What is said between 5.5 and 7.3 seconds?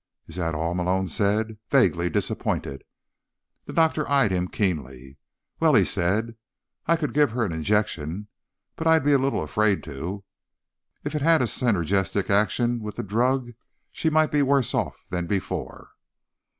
"Well," he said, "I could give